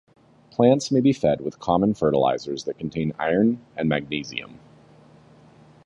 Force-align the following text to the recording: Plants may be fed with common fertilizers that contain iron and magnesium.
Plants 0.49 0.89
may 0.89 0.99
be 0.99 1.13
fed 1.13 1.41
with 1.41 1.59
common 1.59 1.93
fertilizers 1.93 2.63
that 2.63 2.79
contain 2.79 3.13
iron 3.19 3.63
and 3.77 3.87
magnesium. 3.87 4.57